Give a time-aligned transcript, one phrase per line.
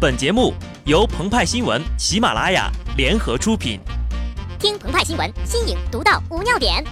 [0.00, 0.54] 本节目
[0.86, 3.78] 由澎湃新闻、喜马拉雅联合出品。
[4.58, 6.82] 听澎湃新闻，新颖独到，无尿点。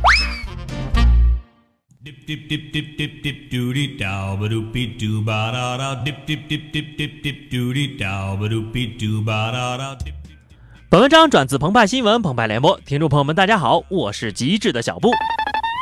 [10.91, 15.13] 本文章转自澎湃新闻、澎湃联播，听众朋友们，大家好，我是极致的小布。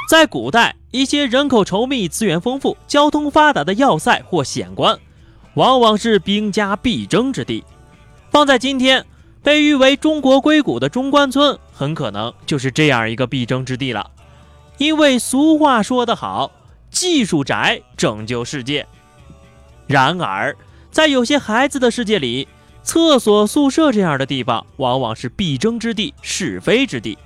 [0.08, 4.96] 在古代，一些人口稠密、资源丰富、交通发达的要塞或险关。
[5.56, 7.64] 往往是兵家必争之地。
[8.30, 9.04] 放在今天，
[9.42, 14.10] 被誉为中国硅谷的中关村，很可能就是这样一个必争之地了。
[14.76, 16.52] 因为俗话说得好
[16.90, 18.86] ，“技术宅拯救世界”。
[19.88, 20.54] 然而，
[20.90, 22.46] 在有些孩子的世界里，
[22.82, 27.16] 厕所、宿舍这样的地方，往往是必争之地、是非之地。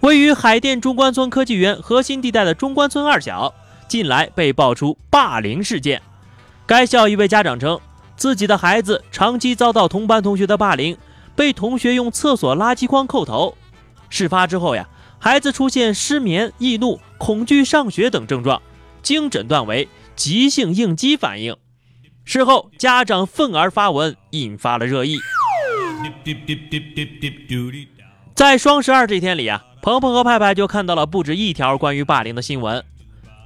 [0.00, 3.52] 位于海淀中关村科技园核心地带的中关村二小，
[3.88, 6.00] 近来被爆出霸凌事件。
[6.66, 7.80] 该校一位家长称，
[8.16, 10.98] 自己的孩子长期遭到同班同学的霸凌，
[11.36, 13.56] 被同学用厕所垃圾筐扣头。
[14.08, 14.88] 事发之后呀，
[15.20, 18.60] 孩子出现失眠、易怒、恐惧上学等症状，
[19.00, 21.56] 经诊断为急性应激反应。
[22.24, 25.18] 事后，家长愤而发文，引发了热议。
[28.34, 32.84] 在双十二这天里啊，鹏鹏和派派就看到了不止一条关于霸凌的新闻。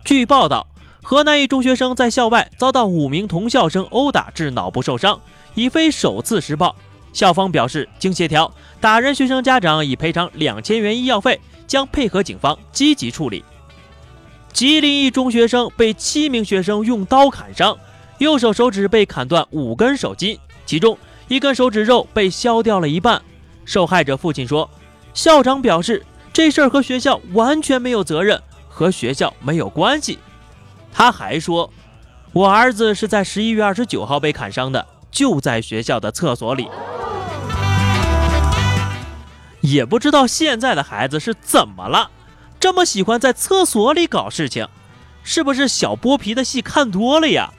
[0.06, 0.66] 据报道。
[1.02, 5.18] 河南一中学生在校外遭到五名同校生殴打致脑部受伤，
[5.54, 6.74] 已非首次施暴。
[7.12, 13.44] 校方表示，经协调，打人学生家长已赔偿两千元医药费，将配合警方积极处理。
[14.52, 17.76] 吉林一中学生被七名学生用刀砍伤，
[18.18, 20.96] 右手手指被砍断五根手筋，其中
[21.28, 23.20] 一根手指肉被削掉了一半。
[23.64, 24.68] 受害者父亲说
[25.14, 30.18] ：“校长表示，这事儿和学校完全没有责任，和学校没有关系。”
[30.92, 31.72] 他还说
[32.32, 36.68] ：“我儿子是在十一月二十九号被砍伤的，就在学校的厕所里。”
[39.60, 42.10] 也不知道现在的孩子是怎么了，
[42.58, 44.66] 这么喜欢在厕所里搞事情，
[45.22, 47.52] 是不是小剥皮的戏看多了呀？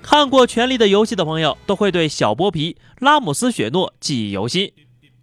[0.00, 4.72] 看过《权力的游戏》的朋友都会对小剥皮拉姆斯·雪诺记忆犹新，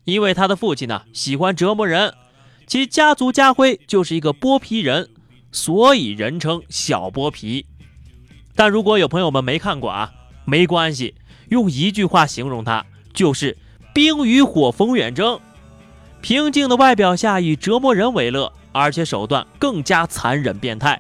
[0.04, 2.14] 因为他的父亲呢喜欢折磨人，
[2.68, 5.10] 其家族家徽就是一个剥皮人。
[5.54, 7.66] 所以人称小剥皮，
[8.56, 10.12] 但如果有朋友们没看过啊，
[10.46, 11.14] 没关系，
[11.50, 12.84] 用一句话形容他，
[13.14, 13.56] 就是
[13.94, 15.40] 冰与火逢远征。
[16.22, 21.00] 平静的外表下以折磨人为乐，而且手段更加残忍变态。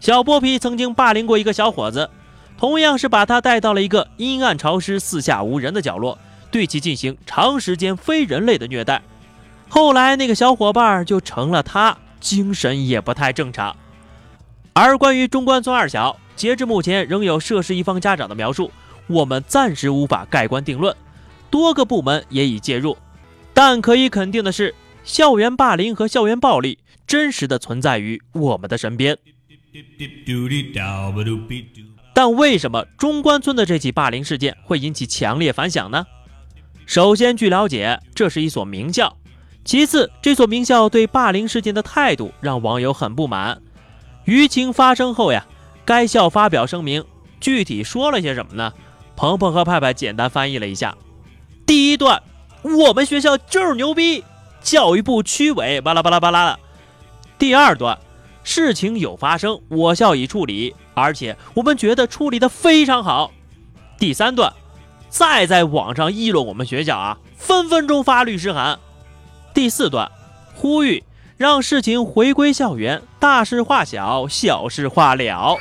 [0.00, 2.08] 小剥皮曾经霸凌过一个小伙子，
[2.56, 6.18] 同样是把他带到了一个阴暗潮湿、四下无人的角落，
[6.50, 9.02] 对其进行长时间非人类的虐待。
[9.68, 11.98] 后来那个小伙伴就成了他。
[12.24, 13.76] 精神也不太正常。
[14.72, 18.72] 而关于中关村二小，截至目前仍有涉事一方家长的描述，
[19.06, 20.96] 我们暂时无法盖棺定论。
[21.50, 22.96] 多个部门也已介入，
[23.52, 24.74] 但可以肯定的是，
[25.04, 29.16] 校园霸凌和校园暴力真实的存在于我们的身边。
[32.14, 36.06] 但为什么中关村的这起霸凌事件会引起强烈反响呢？
[36.86, 39.16] 首先，据了解，这是一所名校。
[39.64, 43.62] 其次，这所名校对霸凌事件的态度让网友很不满。
[44.26, 45.46] 舆情发生后呀，
[45.84, 47.04] 该校发表声明，
[47.40, 48.72] 具体说了些什么呢？
[49.16, 50.94] 鹏鹏和派派简单翻译了一下。
[51.64, 52.22] 第一段，
[52.62, 54.22] 我们学校就是牛逼，
[54.60, 56.58] 教育部区委巴拉巴拉巴拉的。
[57.38, 57.98] 第二段，
[58.42, 63.30] 事情有发生，我校已处理，而且我们觉得处理的非常好。
[63.98, 64.52] 第三段，
[65.08, 68.78] 再在网上议论我们学校啊，分分钟发律师函。
[69.54, 70.10] 第四段，
[70.52, 71.04] 呼吁
[71.36, 75.56] 让事情回归校园，大事化小，小事化了。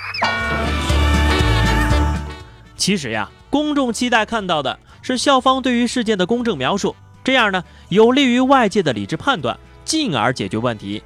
[2.76, 11.04] 其实呀，公众期待看到的是校方对于事件的公正描述，这样呢，有利于外界的理智判断，进而解决问题，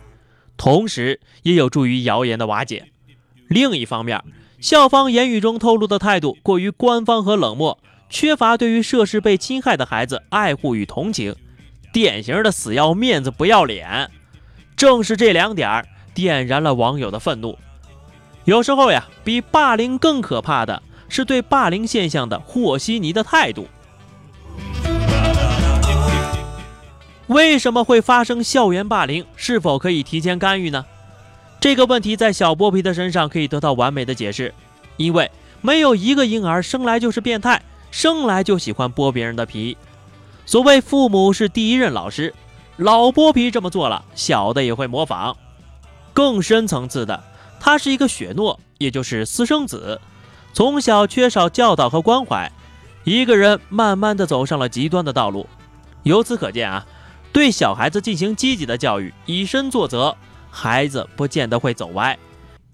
[0.55, 2.85] 同时也有助于谣言的瓦解。
[3.49, 4.23] 另一方面，
[4.61, 7.77] 校方言语中透露的态度过于官方和冷漠，
[8.09, 11.35] 缺乏对于涉事被侵害的孩子爱护与同情。
[11.97, 14.11] 典型的死要面子不要脸，
[14.75, 15.83] 正是这两点
[16.13, 17.57] 点燃了网友的愤怒。
[18.45, 23.67] 有时候呀，比霸凌更可怕的是对霸凌现象的和稀泥的态度。
[27.25, 29.25] 为什么会发生校园霸凌？
[29.35, 30.85] 是否可以提前干预呢？
[31.59, 34.53] 这个问题在小剥皮的身上可以得到完美的解释，
[34.97, 37.59] 因为没有一个婴儿生来就是变态，
[37.89, 39.75] 生来就喜欢剥别人的皮。
[40.47, 42.33] 所谓父母是第一任老师，
[42.77, 45.35] 老剥皮这么做了，小的也会模仿。
[46.13, 47.21] 更深层次的，
[47.59, 49.99] 他是一个雪诺，也就是私生子，
[50.53, 52.49] 从小缺少教导和关怀，
[53.03, 55.45] 一个人慢慢的走上了极端的道路。
[56.03, 56.87] 由此可见啊，
[57.33, 60.15] 对小孩子进行积极的教育，以身作则，
[60.49, 62.17] 孩子不见得会走歪。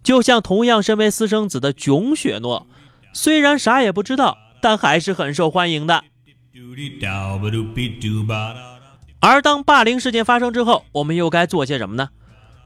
[0.03, 2.67] 就像同样身为私生子的囧雪诺，
[3.13, 6.03] 虽然啥也不知道，但还是很受欢迎的。
[9.19, 12.09] 而当霸凌事件发生之后，我们又该做些什么呢？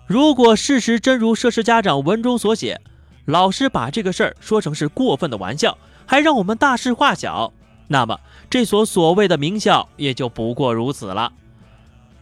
[0.05, 2.81] 如果事实真如涉事家长文中所写，
[3.23, 7.53] 老师把这个事儿说成是过分的玩笑，还让我们大事化小，
[7.87, 8.19] 那么
[8.49, 11.31] 这所所谓的名校也就不过如此了。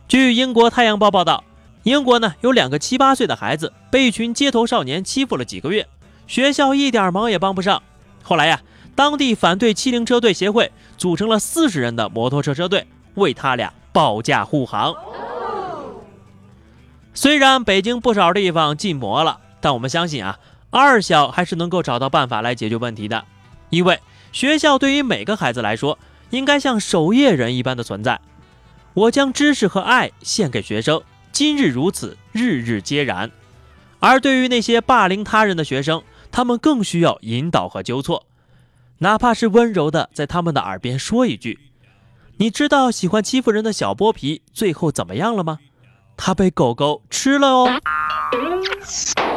[0.08, 1.44] 据英国《太阳报》报道，
[1.82, 5.88] 英国呢有两个七八岁的孩子被一群街头少年欺负了几个月，
[6.28, 7.82] 学校一点忙也帮不上。
[8.22, 8.62] 后来呀，
[8.96, 14.96] 当地反对欺凌车队协会组成了四十人的摩托车车队，为他俩保驾护航。
[17.14, 20.40] 虽然北京不少地方禁摩了，但我们相信啊，
[20.70, 23.26] 二小还是能够找到办法来解决问题的。
[23.70, 24.00] 因为
[24.32, 25.98] 学校对于每个孩子来说，
[26.30, 28.20] 应该像守夜人一般的存在。
[28.94, 31.02] 我将知识和爱献给学生，
[31.34, 33.30] 今日如此，日日皆然。
[34.00, 36.02] 而对于那些霸凌他人的学生，
[36.32, 38.26] 他们更需要引导和纠错，
[39.00, 41.60] 哪怕是温柔的在他们的耳边说一句
[42.38, 45.60] ：“你知道喜欢欺负人的小剥皮最后怎么样了吗？”
[46.18, 47.68] 他被狗狗吃了哦。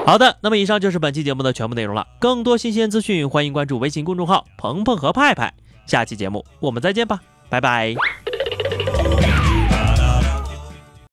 [0.07, 2.07] 好的，那么以上就是本期节目的全部内容了。
[2.21, 5.53] 更多新鲜资讯，欢迎关注微信公众号“鹏鹏和派派”。
[5.87, 7.97] 下期节目我们再见吧，拜拜。